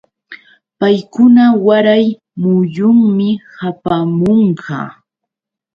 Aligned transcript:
Paykuna 0.79 1.43
waray 1.65 2.05
muyunmi 2.41 3.29
hapaamunqa. 3.59 4.77